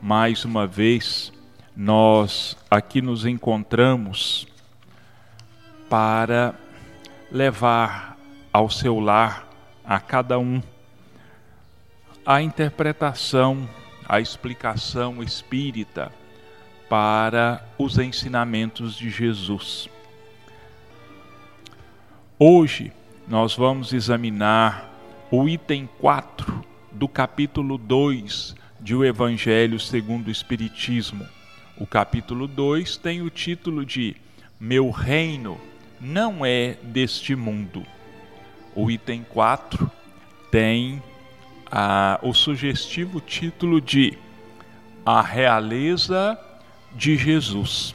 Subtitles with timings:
[0.00, 1.32] mais uma vez
[1.74, 4.46] nós aqui nos encontramos
[5.88, 6.54] para
[7.30, 8.16] levar
[8.52, 9.48] ao seu lar,
[9.84, 10.62] a cada um,
[12.24, 13.68] a interpretação,
[14.08, 16.12] a explicação espírita
[16.88, 19.88] para os ensinamentos de Jesus.
[22.38, 22.92] Hoje
[23.28, 24.90] nós vamos examinar
[25.30, 31.26] o item 4 do capítulo 2 de O Evangelho segundo o Espiritismo.
[31.76, 34.16] O capítulo 2 tem o título de
[34.58, 35.60] Meu Reino
[36.00, 37.84] não é deste mundo.
[38.74, 39.90] O item 4
[40.50, 41.02] tem
[41.70, 44.16] a, o sugestivo título de
[45.04, 46.38] A Realeza
[46.94, 47.94] de Jesus.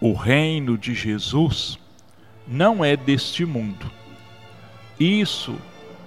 [0.00, 1.78] O reino de Jesus
[2.46, 3.90] não é deste mundo.
[5.00, 5.58] Isso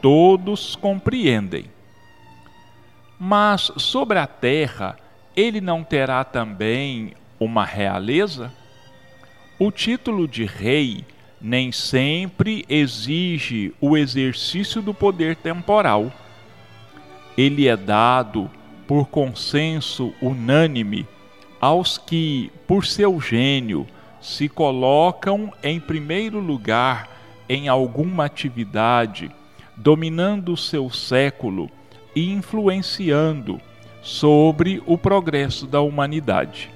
[0.02, 1.66] todos compreendem.
[3.20, 4.96] Mas sobre a terra,
[5.36, 8.52] ele não terá também uma realeza?
[9.60, 11.04] O título de rei
[11.42, 16.12] nem sempre exige o exercício do poder temporal.
[17.36, 18.50] Ele é dado
[18.88, 21.08] por consenso unânime
[21.60, 23.88] aos que, por seu gênio,
[24.22, 27.10] se colocam em primeiro lugar
[27.50, 29.32] em alguma atividade,
[29.76, 31.70] dominando o seu século
[32.18, 33.62] e influenciando
[34.02, 36.72] sobre o progresso da humanidade.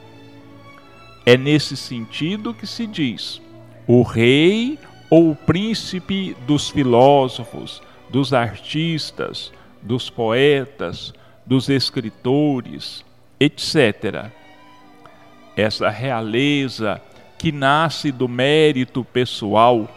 [1.25, 3.41] É nesse sentido que se diz:
[3.87, 4.77] o rei
[5.09, 11.11] ou o príncipe dos filósofos, dos artistas, dos poetas,
[11.43, 13.03] dos escritores,
[13.39, 14.27] etc.
[15.55, 17.01] Essa realeza
[17.39, 19.89] que nasce do mérito pessoal,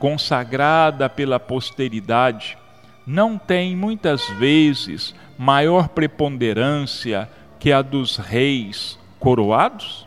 [0.00, 2.58] consagrada pela posteridade,
[3.08, 7.28] não tem muitas vezes maior preponderância
[7.58, 10.06] que a dos reis coroados?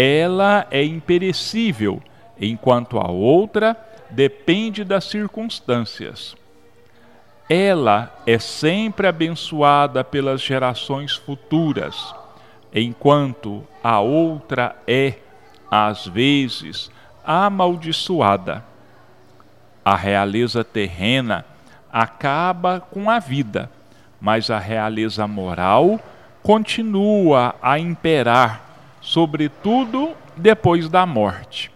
[0.00, 2.00] ela é imperecível,
[2.40, 3.76] enquanto a outra
[4.08, 6.36] depende das circunstâncias.
[7.50, 12.14] Ela é sempre abençoada pelas gerações futuras,
[12.72, 15.14] enquanto a outra é,
[15.68, 16.92] às vezes,
[17.24, 18.64] amaldiçoada.
[19.84, 21.44] A realeza terrena
[21.92, 23.70] acaba com a vida,
[24.20, 26.00] mas a realeza moral
[26.42, 28.68] continua a imperar
[29.00, 31.70] sobretudo depois da morte.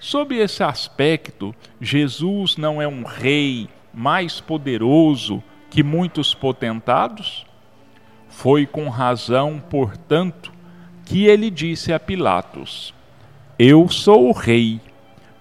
[0.00, 7.46] Sob esse aspecto, Jesus não é um rei mais poderoso que muitos potentados?
[8.28, 10.52] Foi com razão, portanto,
[11.04, 12.94] que ele disse a Pilatos:
[13.58, 14.80] Eu sou o rei,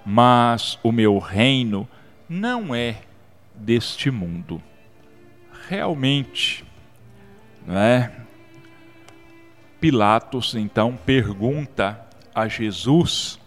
[0.06, 1.88] mas o meu reino
[2.30, 2.98] não é
[3.56, 4.62] deste mundo.
[5.68, 6.66] Realmente,
[7.66, 8.12] não é?
[9.80, 12.00] Pilatos então pergunta
[12.34, 13.40] a Jesus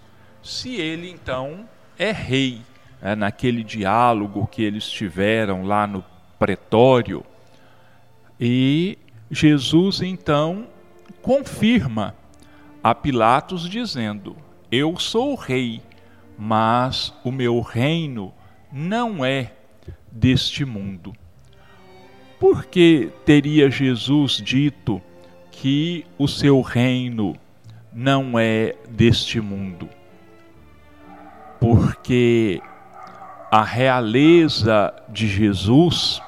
[0.43, 1.69] se ele então
[1.99, 2.61] é rei.
[3.03, 6.03] É, naquele diálogo que eles tiveram lá no
[6.39, 7.25] pretório.
[8.41, 8.99] E
[9.31, 10.67] Jesus então
[11.21, 12.15] confirma
[12.83, 14.37] a Pilatos dizendo:
[14.71, 15.83] Eu sou o rei,
[16.39, 18.33] mas o meu reino
[18.73, 19.53] não é
[20.11, 21.15] deste mundo.
[22.39, 25.01] Por que teria Jesus dito
[25.51, 27.37] que o seu reino
[27.93, 29.89] não é deste mundo,
[31.59, 32.61] porque
[33.51, 36.21] a realeza de Jesus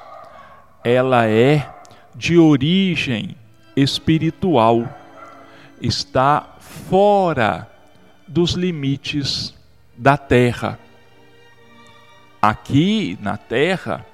[0.83, 1.69] ela é
[2.15, 3.35] de origem
[3.75, 4.87] espiritual,
[5.79, 7.69] está fora
[8.27, 9.53] dos limites
[9.95, 10.79] da terra.
[12.41, 14.05] Aqui na terra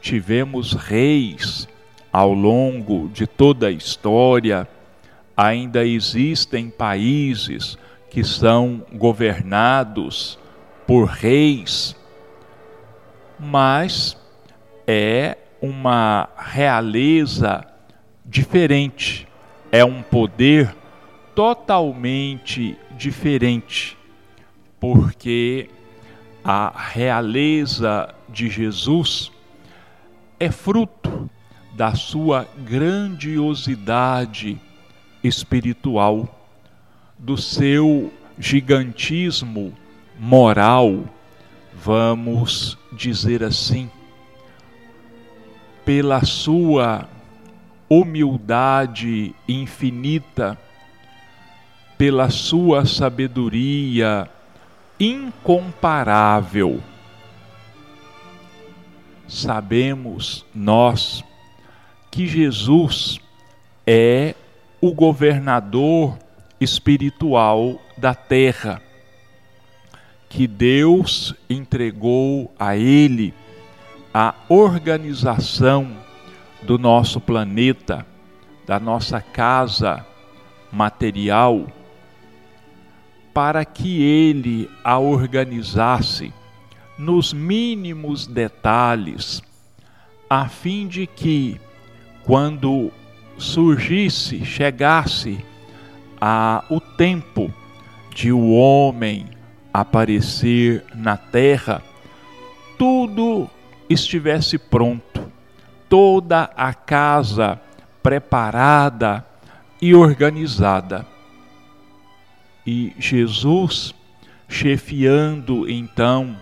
[0.00, 1.68] tivemos reis,
[2.10, 4.66] ao longo de toda a história,
[5.36, 7.76] ainda existem países
[8.08, 10.38] que são governados
[10.86, 11.94] por reis,
[13.38, 14.16] mas
[14.86, 17.66] é uma realeza
[18.24, 19.28] diferente,
[19.70, 20.74] é um poder
[21.34, 23.98] totalmente diferente,
[24.80, 25.68] porque
[26.48, 29.32] a realeza de Jesus
[30.38, 31.28] é fruto
[31.74, 34.56] da sua grandiosidade
[35.24, 36.48] espiritual,
[37.18, 39.74] do seu gigantismo
[40.16, 41.06] moral,
[41.74, 43.90] vamos dizer assim,
[45.84, 47.08] pela sua
[47.90, 50.56] humildade infinita,
[51.98, 54.30] pela sua sabedoria
[54.98, 56.82] incomparável.
[59.28, 61.24] Sabemos nós
[62.10, 63.20] que Jesus
[63.86, 64.34] é
[64.80, 66.18] o governador
[66.60, 68.80] espiritual da terra,
[70.28, 73.34] que Deus entregou a ele
[74.12, 75.96] a organização
[76.62, 78.06] do nosso planeta,
[78.66, 80.04] da nossa casa
[80.72, 81.66] material,
[83.36, 86.32] para que ele a organizasse
[86.96, 89.42] nos mínimos detalhes,
[90.30, 91.60] a fim de que,
[92.24, 92.90] quando
[93.36, 95.44] surgisse, chegasse
[96.18, 97.52] a o tempo
[98.14, 99.26] de o homem
[99.70, 101.82] aparecer na terra,
[102.78, 103.50] tudo
[103.86, 105.30] estivesse pronto,
[105.90, 107.60] toda a casa
[108.02, 109.26] preparada
[109.82, 111.15] e organizada.
[112.66, 113.94] E Jesus,
[114.48, 116.36] chefiando então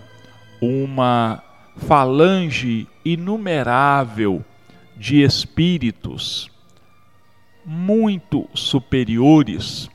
[0.61, 1.43] uma
[1.77, 4.45] falange inumerável
[4.97, 6.51] de espíritos
[7.65, 9.91] muito superiores,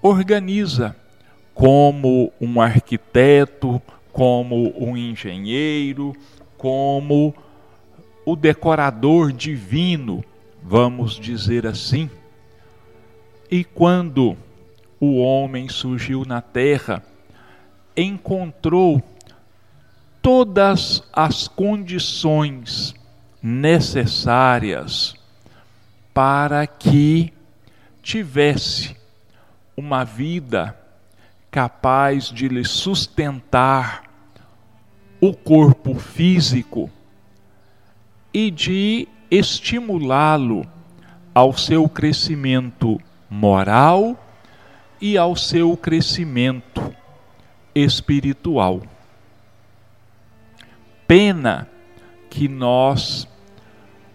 [0.00, 0.96] organiza
[1.54, 3.80] como um arquiteto,
[4.12, 6.14] como um engenheiro,
[6.56, 7.34] como
[8.24, 10.24] o decorador divino,
[10.62, 12.10] vamos dizer assim.
[13.52, 14.34] E quando
[14.98, 17.04] o homem surgiu na terra,
[17.94, 19.02] encontrou
[20.22, 22.94] todas as condições
[23.42, 25.14] necessárias
[26.14, 27.30] para que
[28.02, 28.96] tivesse
[29.76, 30.74] uma vida
[31.50, 34.04] capaz de lhe sustentar
[35.20, 36.90] o corpo físico
[38.32, 40.66] e de estimulá-lo
[41.34, 42.98] ao seu crescimento
[43.32, 44.14] moral
[45.00, 46.94] e ao seu crescimento
[47.74, 48.82] espiritual.
[51.08, 51.66] Pena
[52.28, 53.26] que nós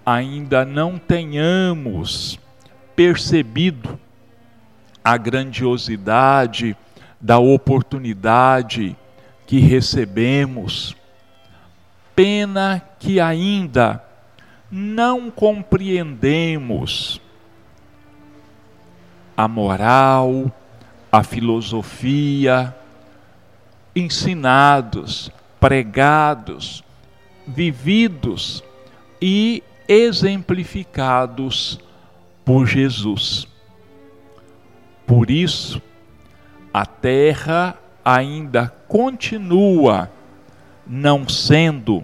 [0.06, 2.40] ainda não tenhamos
[2.96, 4.00] percebido
[5.04, 6.78] a grandiosidade
[7.20, 8.96] da oportunidade
[9.48, 10.96] que recebemos.
[12.16, 14.04] Pena que ainda
[14.70, 17.20] não compreendemos
[19.38, 20.52] a moral,
[21.12, 22.76] a filosofia,
[23.96, 26.84] ensinados, pregados,
[27.46, 28.64] vividos
[29.22, 31.80] e exemplificados
[32.44, 33.48] por Jesus.
[35.06, 35.82] Por isso,
[36.74, 40.12] a terra ainda continua
[40.86, 42.04] não sendo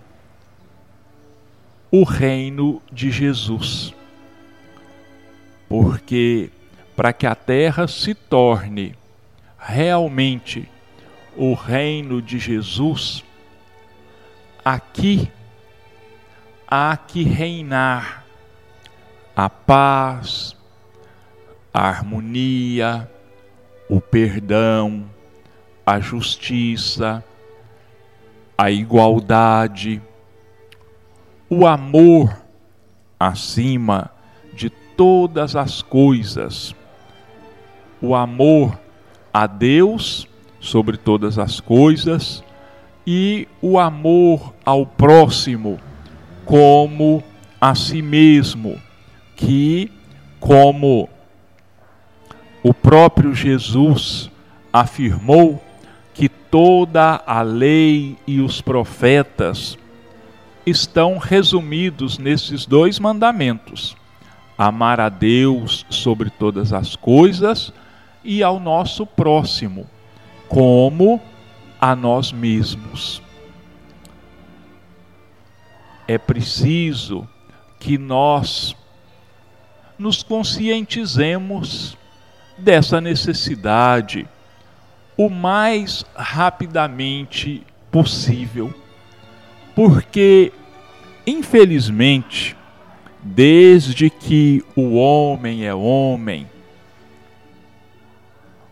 [1.92, 3.94] o reino de Jesus.
[5.70, 6.50] Porque
[6.96, 8.96] para que a terra se torne
[9.58, 10.70] realmente
[11.36, 13.24] o reino de Jesus,
[14.64, 15.32] aqui
[16.68, 18.24] há que reinar
[19.36, 20.56] a paz,
[21.74, 23.10] a harmonia,
[23.90, 25.10] o perdão,
[25.86, 27.24] a justiça,
[28.58, 30.02] a igualdade,
[31.50, 32.36] o amor
[33.20, 34.12] acima
[34.54, 36.76] de todas as coisas,
[38.04, 38.78] o amor
[39.34, 40.28] a Deus
[40.60, 42.44] sobre todas as coisas
[43.08, 45.80] e o amor ao próximo
[46.44, 47.24] como
[47.62, 48.78] a si mesmo,
[49.38, 49.90] que,
[50.38, 51.08] como
[52.62, 54.30] o próprio Jesus
[54.72, 55.64] afirmou,
[56.14, 59.78] que toda a lei e os profetas
[60.66, 63.96] estão resumidos nesses dois mandamentos:
[64.58, 67.72] amar a Deus sobre todas as coisas
[68.24, 69.88] e ao nosso próximo
[70.48, 71.20] como
[71.80, 73.22] a nós mesmos.
[76.08, 77.28] É preciso
[77.80, 78.76] que nós
[79.98, 81.98] nos conscientizemos
[82.58, 84.28] dessa necessidade
[85.18, 88.74] o mais rapidamente possível,
[89.76, 90.52] porque,
[91.26, 92.56] infelizmente,
[93.22, 96.48] desde que o homem é homem,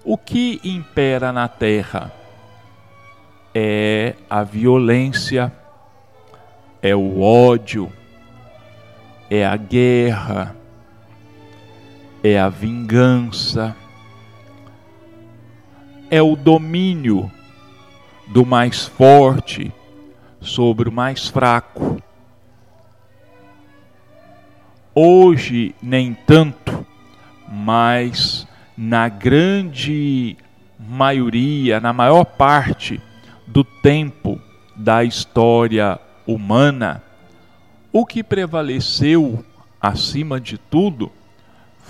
[0.03, 2.11] o que impera na terra
[3.53, 5.51] é a violência,
[6.81, 7.91] é o ódio,
[9.29, 10.55] é a guerra,
[12.23, 13.75] é a vingança,
[16.09, 17.31] é o domínio
[18.27, 19.71] do mais forte
[20.39, 22.01] sobre o mais fraco.
[24.93, 26.85] Hoje, nem tanto,
[27.47, 28.47] mas
[28.83, 30.35] na grande
[30.79, 32.99] maioria, na maior parte
[33.45, 34.41] do tempo
[34.75, 37.03] da história humana,
[37.93, 39.45] o que prevaleceu
[39.79, 41.11] acima de tudo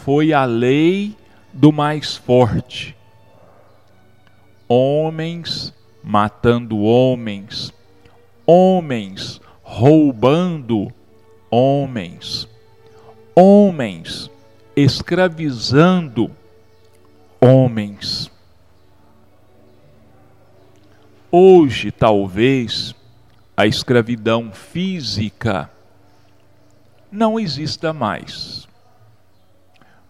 [0.03, 1.15] foi a lei
[1.53, 2.93] do mais forte.
[4.67, 7.73] Homens matando homens,
[8.45, 10.91] homens roubando
[11.49, 12.49] homens,
[13.33, 14.29] homens
[14.75, 16.29] escravizando
[17.43, 18.29] homens.
[21.31, 22.93] Hoje, talvez,
[23.57, 25.71] a escravidão física
[27.11, 28.67] não exista mais,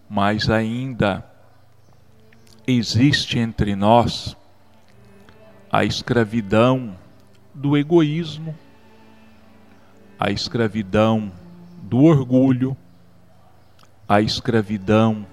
[0.10, 1.26] mas ainda
[2.68, 4.36] existe entre nós
[5.72, 6.98] a escravidão
[7.54, 8.54] do egoísmo,
[10.20, 11.32] a escravidão
[11.82, 12.76] do orgulho,
[14.08, 15.26] a escravidão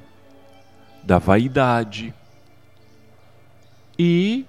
[1.09, 2.13] da vaidade
[3.99, 4.45] e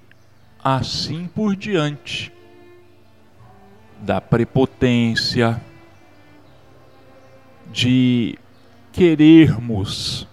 [0.61, 2.33] assim por diante,
[4.01, 5.61] da prepotência,
[7.71, 8.37] de
[8.91, 10.27] querermos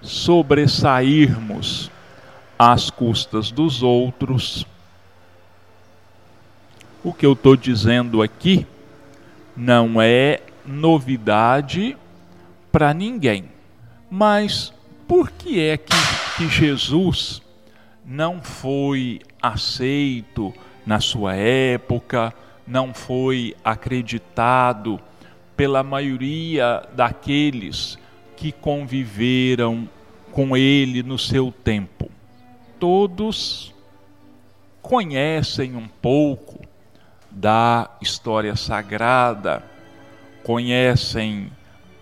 [0.00, 1.90] sobressairmos
[2.56, 4.64] às custas dos outros.
[7.02, 8.64] O que eu estou dizendo aqui
[9.56, 11.96] não é novidade
[12.70, 13.50] para ninguém.
[14.08, 14.72] Mas
[15.06, 15.94] por que é que,
[16.36, 17.42] que Jesus
[18.04, 20.52] não foi aceito
[20.86, 22.32] na sua época,
[22.66, 25.00] não foi acreditado
[25.56, 27.98] pela maioria daqueles
[28.36, 29.88] que conviveram
[30.32, 32.10] com ele no seu tempo?
[32.78, 33.74] Todos
[34.82, 36.60] conhecem um pouco
[37.30, 39.62] da história sagrada,
[40.42, 41.50] conhecem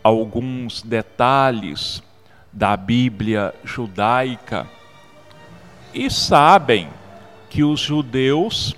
[0.03, 2.03] alguns detalhes
[2.53, 4.69] da Bíblia judaica
[5.95, 6.89] e sabem
[7.49, 8.75] que os judeus,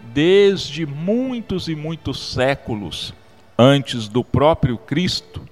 [0.00, 3.14] desde muitos e muitos séculos
[3.58, 5.44] antes do próprio Cristo,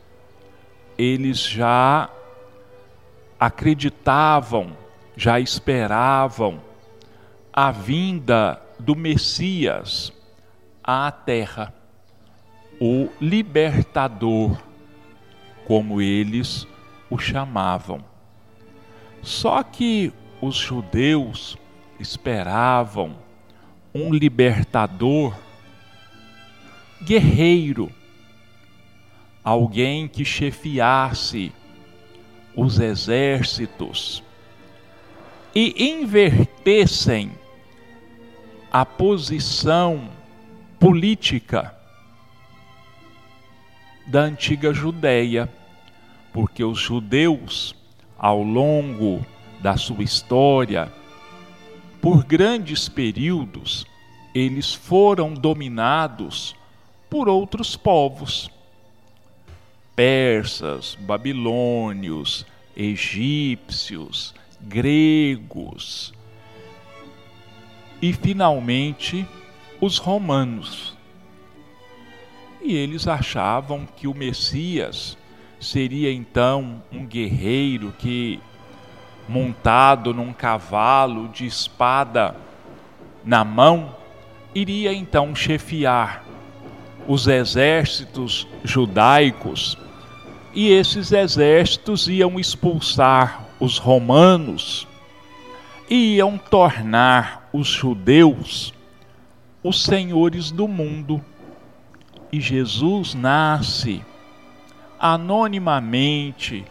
[0.97, 2.09] eles já
[3.39, 4.77] acreditavam,
[5.17, 6.61] já esperavam
[7.53, 10.13] a vinda do Messias
[10.83, 11.75] à terra,
[12.81, 14.59] o libertador,
[15.67, 16.67] como eles
[17.11, 18.03] o chamavam.
[19.23, 21.59] Só que os judeus
[21.99, 23.17] esperavam
[23.95, 25.37] um libertador
[27.03, 27.91] guerreiro,
[29.43, 31.53] alguém que chefiasse
[32.55, 34.23] os exércitos
[35.55, 37.33] e invertessem
[38.73, 40.09] a posição
[40.79, 41.75] política
[44.07, 45.49] da antiga Judéia,
[46.33, 47.75] porque os judeus,
[48.19, 49.25] ao longo
[49.61, 50.93] da sua história,
[52.01, 53.87] por grandes períodos,
[54.35, 56.55] eles foram dominados
[57.09, 58.51] por outros povos.
[59.95, 62.47] Persas, babilônios,
[62.77, 66.15] egípcios, gregos
[68.01, 69.27] e finalmente
[69.81, 70.97] os romanos.
[72.63, 75.17] E eles achavam que o Messias
[75.61, 78.41] seria então um guerreiro que,
[79.29, 82.35] montado num cavalo de espada
[83.25, 83.95] na mão,
[84.55, 86.25] iria então chefiar
[87.07, 89.77] os exércitos judaicos
[90.53, 94.89] e esses exércitos iam expulsar os romanos
[95.89, 98.73] e iam tornar os judeus
[99.63, 101.23] os senhores do mundo.
[102.33, 104.03] E Jesus nasce
[105.01, 106.65] anonimamente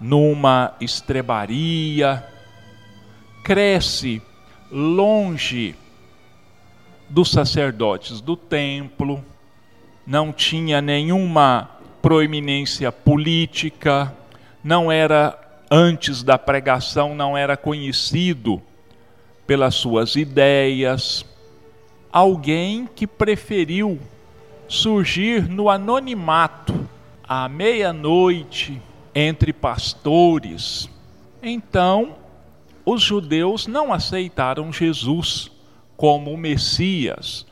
[0.00, 2.24] numa estrebaria,
[3.42, 4.22] cresce
[4.70, 5.74] longe
[7.08, 9.24] dos sacerdotes do templo,
[10.06, 11.70] não tinha nenhuma
[12.00, 14.14] proeminência política,
[14.62, 15.36] não era
[15.70, 18.62] antes da pregação não era conhecido
[19.46, 21.24] pelas suas ideias,
[22.12, 23.98] alguém que preferiu
[24.68, 26.88] surgir no anonimato
[27.28, 28.80] à meia-noite
[29.14, 30.88] entre pastores.
[31.42, 32.16] Então,
[32.84, 35.50] os judeus não aceitaram Jesus
[35.96, 37.46] como o Messias,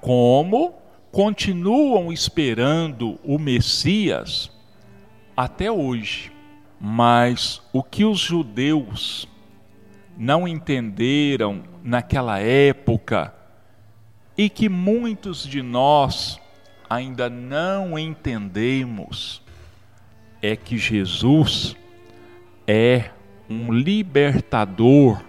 [0.00, 0.74] como
[1.10, 4.50] continuam esperando o Messias
[5.36, 6.32] até hoje.
[6.80, 9.28] Mas o que os judeus
[10.16, 13.34] não entenderam naquela época
[14.36, 16.40] e que muitos de nós
[16.88, 19.42] ainda não entendemos
[20.40, 21.76] é que Jesus
[22.66, 23.10] é
[23.48, 25.22] um libertador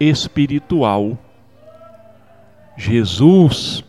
[0.00, 1.18] espiritual.
[2.76, 3.84] Jesus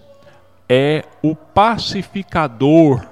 [0.67, 3.05] é o pacificador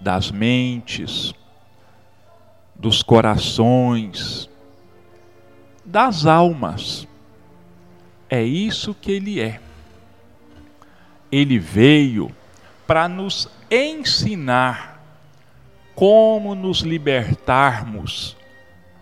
[0.00, 1.34] das mentes,
[2.74, 4.48] dos corações,
[5.84, 7.06] das almas.
[8.28, 9.60] É isso que ele é.
[11.30, 12.30] Ele veio
[12.86, 15.02] para nos ensinar
[15.94, 18.36] como nos libertarmos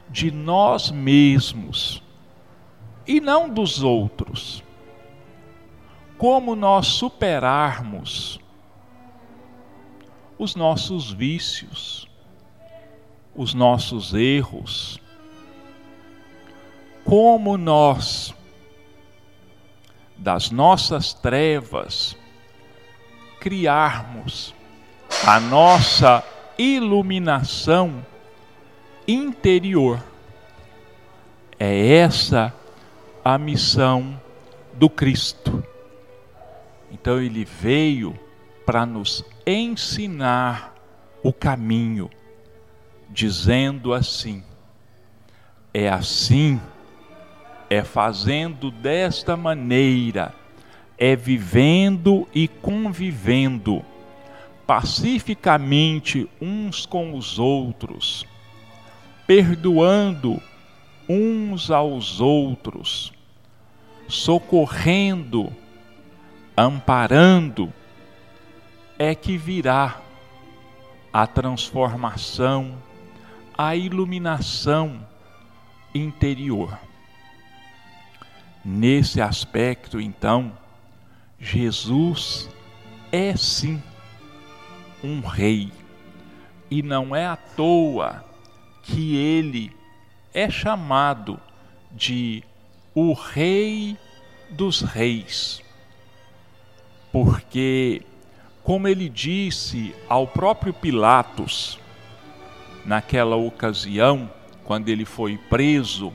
[0.08, 2.02] de nós mesmos
[3.06, 4.62] e não dos outros.
[6.16, 8.40] Como nós superarmos
[10.38, 12.08] os nossos vícios,
[13.34, 15.00] os nossos erros,
[17.04, 18.32] como nós,
[20.16, 22.16] das nossas trevas,
[23.40, 24.54] criarmos
[25.26, 26.24] a nossa
[26.58, 28.04] iluminação
[29.06, 30.02] interior.
[31.58, 32.52] É essa
[33.24, 34.20] a missão
[34.74, 35.64] do Cristo.
[36.90, 38.18] Então ele veio
[38.64, 40.74] para nos ensinar
[41.22, 42.10] o caminho,
[43.10, 44.42] dizendo assim:
[45.72, 46.60] é assim,
[47.74, 50.32] é fazendo desta maneira,
[50.96, 53.84] é vivendo e convivendo
[54.64, 58.24] pacificamente uns com os outros,
[59.26, 60.40] perdoando
[61.08, 63.12] uns aos outros,
[64.06, 65.52] socorrendo,
[66.56, 67.72] amparando,
[68.96, 70.00] é que virá
[71.12, 72.78] a transformação,
[73.58, 75.04] a iluminação
[75.92, 76.78] interior.
[78.64, 80.52] Nesse aspecto, então,
[81.38, 82.48] Jesus
[83.12, 83.82] é sim
[85.02, 85.70] um rei.
[86.70, 88.24] E não é à toa
[88.82, 89.70] que ele
[90.32, 91.38] é chamado
[91.92, 92.42] de
[92.94, 93.96] o Rei
[94.50, 95.62] dos Reis.
[97.12, 98.02] Porque,
[98.62, 101.78] como ele disse ao próprio Pilatos,
[102.84, 104.30] naquela ocasião,
[104.64, 106.12] quando ele foi preso,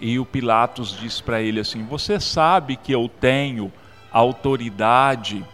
[0.00, 3.72] e o Pilatos disse para ele assim: Você sabe que eu tenho
[4.12, 5.44] autoridade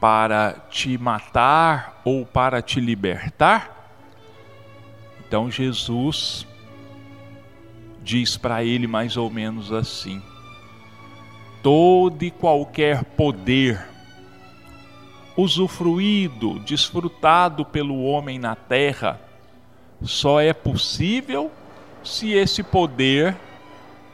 [0.00, 3.92] para te matar ou para te libertar?
[5.26, 6.46] Então Jesus
[8.02, 10.22] diz para ele mais ou menos assim:
[11.62, 13.88] todo e qualquer poder
[15.36, 19.20] usufruído, desfrutado pelo homem na terra,
[20.02, 21.50] só é possível
[22.02, 23.36] se esse poder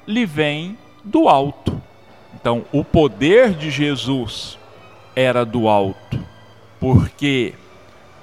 [0.07, 1.81] lhe vem do alto.
[2.35, 4.59] Então, o poder de Jesus
[5.14, 6.19] era do alto,
[6.79, 7.55] porque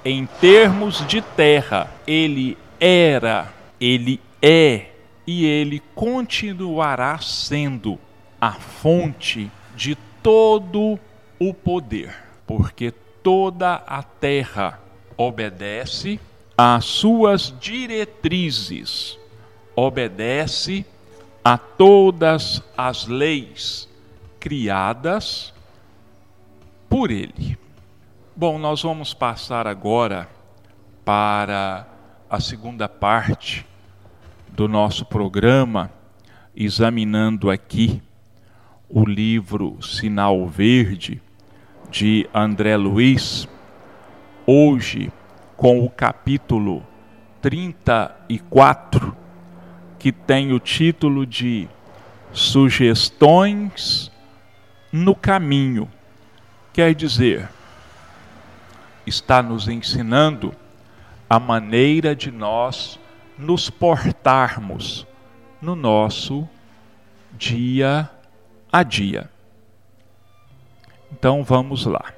[0.04, 4.90] em termos de terra, ele era, ele é
[5.26, 7.98] e ele continuará sendo
[8.38, 10.98] a fonte de todo
[11.38, 12.14] o poder,
[12.46, 12.92] porque
[13.22, 14.78] toda a terra
[15.16, 16.20] obedece
[16.56, 19.18] às suas diretrizes,
[19.74, 20.84] obedece
[21.44, 23.86] a todas as leis
[24.40, 25.52] criadas
[26.88, 27.58] por ele.
[28.34, 30.26] Bom, nós vamos passar agora
[31.04, 31.86] para
[32.30, 33.66] a segunda parte
[34.48, 35.92] do nosso programa,
[36.56, 38.02] examinando aqui
[38.88, 41.20] o livro Sinal Verde
[41.90, 43.46] de André Luiz,
[44.46, 45.12] hoje
[45.56, 46.82] com o capítulo
[47.42, 49.23] 34,
[50.04, 51.66] que tem o título de
[52.30, 54.12] Sugestões
[54.92, 55.90] no Caminho
[56.74, 57.48] quer dizer,
[59.06, 60.54] está nos ensinando
[61.26, 63.00] a maneira de nós
[63.38, 65.06] nos portarmos
[65.58, 66.46] no nosso
[67.32, 68.10] dia
[68.70, 69.30] a dia.
[71.10, 72.12] Então vamos lá.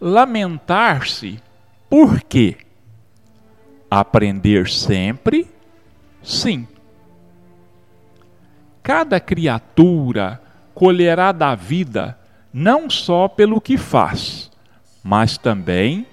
[0.00, 1.38] Lamentar-se
[1.90, 2.56] por quê?
[3.90, 5.35] Aprender sempre?
[6.26, 6.66] Sim.
[8.82, 10.42] Cada criatura
[10.74, 12.18] colherá da vida
[12.52, 14.50] não só pelo que faz,
[15.04, 16.04] mas também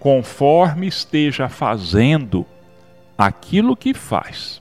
[0.00, 2.44] conforme esteja fazendo
[3.16, 4.60] aquilo que faz.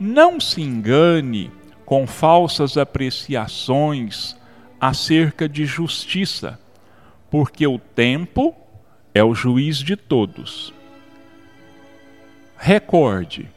[0.00, 1.50] Não se engane
[1.84, 4.34] com falsas apreciações
[4.80, 6.58] acerca de justiça,
[7.30, 8.54] porque o tempo
[9.14, 10.75] é o juiz de todos.
[12.56, 13.48] Recorde,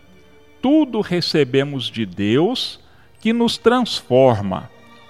[0.62, 2.80] tudo recebemos de Deus
[3.20, 4.70] que nos transforma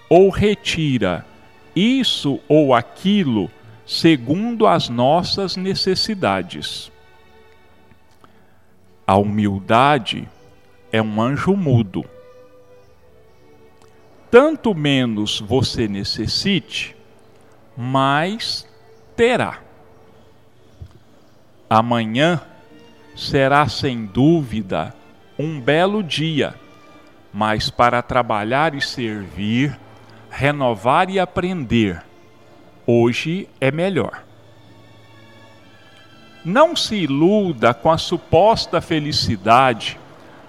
[0.10, 1.26] ou retira
[1.76, 3.50] isso ou aquilo
[3.86, 6.92] segundo as nossas necessidades.
[9.06, 10.28] A humildade
[10.92, 12.06] é um anjo mudo.
[14.32, 16.96] tanto menos você necessite,
[17.76, 18.68] mais
[19.16, 19.60] terá.
[21.68, 22.40] Amanhã
[23.20, 24.96] será sem dúvida
[25.38, 26.56] um belo dia,
[27.34, 29.78] mas para trabalhar e servir,
[30.30, 32.02] renovar e aprender,
[32.88, 34.24] hoje é melhor.
[36.46, 40.00] Não se iluda com a suposta felicidade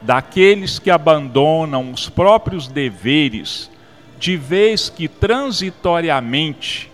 [0.01, 3.69] daqueles que abandonam os próprios deveres,
[4.17, 6.89] de vez que transitoriamente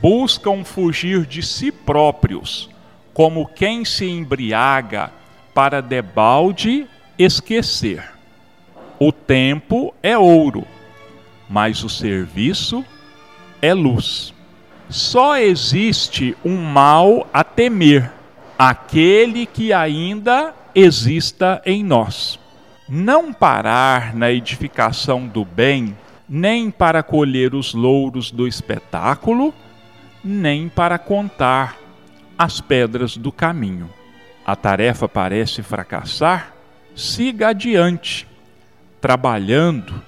[0.00, 2.70] buscam fugir de si próprios,
[3.12, 5.17] como quem se embriaga
[5.58, 6.86] para debalde
[7.18, 8.12] esquecer.
[8.96, 10.64] O tempo é ouro,
[11.50, 12.84] mas o serviço
[13.60, 14.32] é luz.
[14.88, 18.08] Só existe um mal a temer,
[18.56, 22.38] aquele que ainda exista em nós
[22.88, 25.96] não parar na edificação do bem,
[26.28, 29.52] nem para colher os louros do espetáculo,
[30.22, 31.76] nem para contar
[32.38, 33.97] as pedras do caminho.
[34.48, 36.54] A tarefa parece fracassar?
[36.96, 38.26] Siga adiante,
[38.98, 40.02] trabalhando,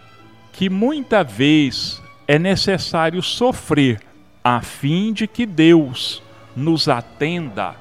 [0.51, 4.01] que muita vez é necessário sofrer,
[4.43, 6.23] a fim de que Deus
[6.57, 7.77] nos atenda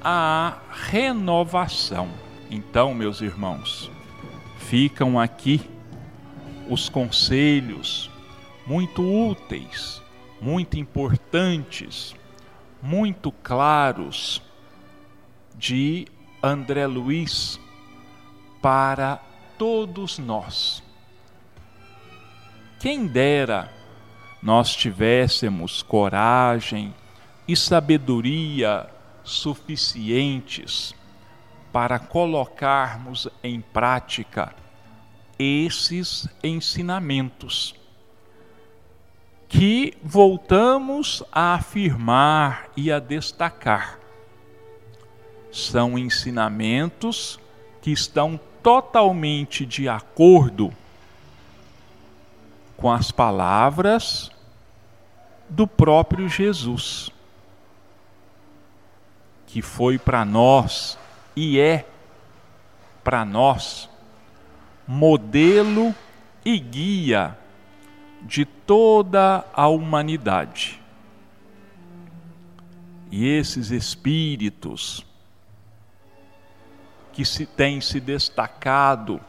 [0.00, 2.08] à renovação.
[2.48, 3.90] Então, meus irmãos,
[4.58, 5.60] ficam aqui
[6.68, 8.08] os conselhos
[8.64, 10.00] muito úteis,
[10.40, 12.14] muito importantes,
[12.80, 14.40] muito claros
[15.60, 16.06] de
[16.42, 17.60] André Luiz
[18.62, 19.20] para
[19.58, 20.82] todos nós.
[22.78, 23.70] Quem dera
[24.42, 26.94] nós tivéssemos coragem
[27.46, 28.88] e sabedoria
[29.22, 30.94] suficientes
[31.70, 34.54] para colocarmos em prática
[35.38, 37.74] esses ensinamentos
[39.46, 43.99] que voltamos a afirmar e a destacar.
[45.52, 47.38] São ensinamentos
[47.82, 50.72] que estão totalmente de acordo
[52.76, 54.30] com as palavras
[55.48, 57.10] do próprio Jesus,
[59.46, 60.98] que foi para nós
[61.34, 61.86] e é
[63.02, 63.88] para nós
[64.86, 65.94] modelo
[66.44, 67.36] e guia
[68.22, 70.80] de toda a humanidade.
[73.10, 75.04] E esses espíritos
[77.20, 79.20] que se têm se destacado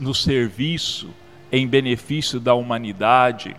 [0.00, 1.14] no serviço
[1.52, 3.54] em benefício da humanidade,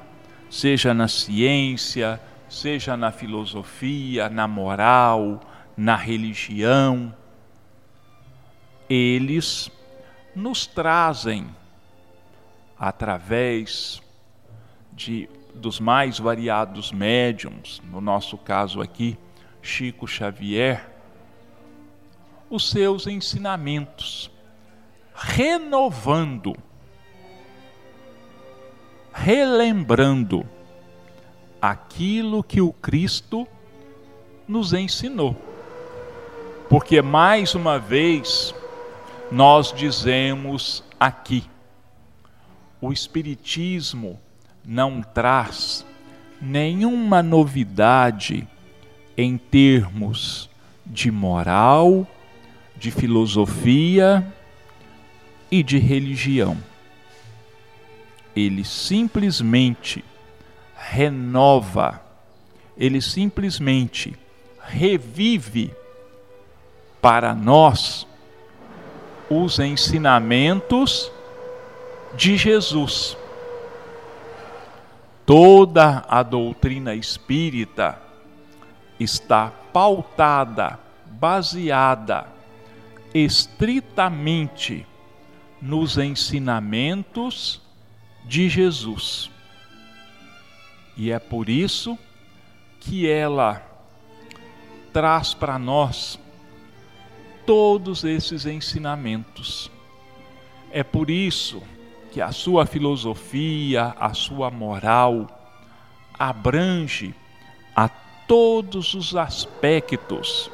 [0.50, 5.40] seja na ciência, seja na filosofia, na moral,
[5.78, 7.16] na religião,
[8.90, 9.72] eles
[10.36, 11.48] nos trazem
[12.78, 14.02] através
[14.92, 19.18] de dos mais variados médiums, no nosso caso aqui,
[19.62, 20.99] Chico Xavier,
[22.50, 24.32] os seus ensinamentos,
[25.14, 26.56] renovando,
[29.14, 30.46] relembrando
[31.62, 33.48] aquilo que o Cristo
[34.48, 35.36] nos ensinou.
[36.70, 38.54] Porque mais uma vez
[39.32, 41.44] nós dizemos aqui:
[42.82, 44.20] o Espiritismo
[44.66, 45.86] não traz
[46.42, 48.48] nenhuma novidade
[49.18, 50.50] em termos
[50.86, 52.08] de moral,
[52.80, 54.26] de filosofia
[55.52, 56.58] e de religião.
[58.34, 60.04] Ele simplesmente
[60.76, 62.02] renova,
[62.78, 64.18] ele simplesmente
[64.62, 65.74] revive
[67.02, 68.08] para nós
[69.30, 71.12] os ensinamentos
[72.16, 73.18] de Jesus.
[75.26, 78.02] Toda a doutrina espírita
[79.00, 82.39] está pautada, baseada
[83.14, 84.86] estritamente
[85.62, 87.62] nos ensinamentos
[88.26, 89.30] de Jesus.
[90.96, 91.98] E é por isso
[92.80, 93.66] que ela
[94.94, 96.20] traz para nós
[97.46, 99.72] todos esses ensinamentos.
[100.72, 101.64] É por isso
[102.12, 105.28] que a sua filosofia, a sua moral
[106.18, 107.14] abrange
[107.76, 110.52] a todos os aspectos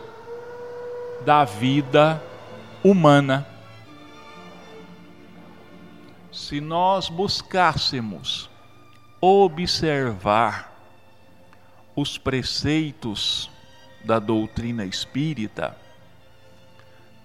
[1.26, 2.22] da vida
[2.86, 3.48] humana.
[6.32, 8.48] Se nós buscássemos
[9.20, 10.72] observar
[11.96, 13.50] os preceitos
[14.04, 15.76] da doutrina espírita,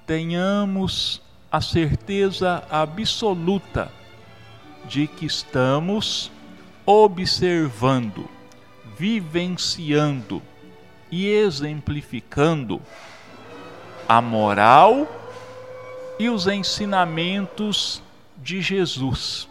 [0.07, 1.21] tenhamos
[1.53, 3.93] a certeza absoluta
[4.87, 6.33] de que estamos
[6.87, 8.31] observando,
[8.97, 10.41] vivenciando
[11.11, 12.81] e exemplificando
[14.09, 15.20] a moral
[16.21, 18.03] e os ensinamentos
[18.37, 19.49] de Jesus,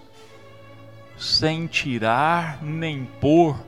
[1.17, 3.59] sem tirar nem pôr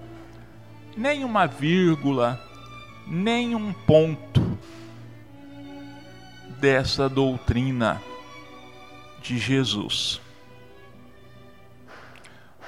[0.96, 2.40] nem uma vírgula,
[3.08, 4.56] nem um ponto
[6.60, 8.00] dessa doutrina
[9.20, 10.22] de Jesus.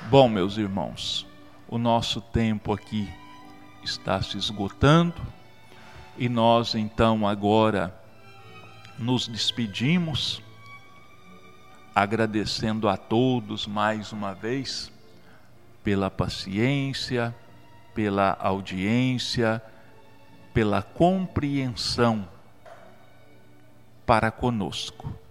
[0.09, 1.27] Bom, meus irmãos,
[1.67, 3.07] o nosso tempo aqui
[3.83, 5.21] está se esgotando
[6.17, 8.02] e nós então agora
[8.97, 10.41] nos despedimos,
[11.93, 14.91] agradecendo a todos mais uma vez
[15.83, 17.35] pela paciência,
[17.93, 19.61] pela audiência,
[20.53, 22.27] pela compreensão
[24.05, 25.22] para conosco.